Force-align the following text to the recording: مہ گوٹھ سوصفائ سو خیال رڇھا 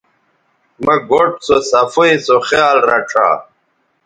مہ 0.83 0.95
گوٹھ 1.09 1.35
سوصفائ 1.45 2.13
سو 2.25 2.37
خیال 2.49 2.77
رڇھا 2.89 3.27